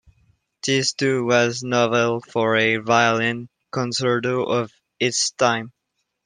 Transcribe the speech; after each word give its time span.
This 0.65 0.93
too 0.93 1.25
was 1.27 1.61
novel 1.61 2.21
for 2.21 2.57
a 2.57 2.77
violin 2.77 3.49
concerto 3.71 4.41
of 4.41 4.71
its 4.99 5.29
time. 5.29 5.73